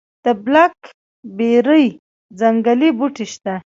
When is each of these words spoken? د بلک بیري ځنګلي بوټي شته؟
د 0.25 0.27
بلک 0.45 0.77
بیري 1.37 1.85
ځنګلي 2.39 2.89
بوټي 2.97 3.25
شته؟ 3.33 3.53